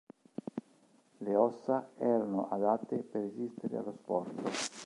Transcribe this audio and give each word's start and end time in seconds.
Le 1.23 1.35
ossa 1.35 1.91
erano 1.99 2.49
adatte 2.49 2.95
per 3.03 3.21
resistere 3.21 3.77
allo 3.77 3.93
sforzo. 4.01 4.39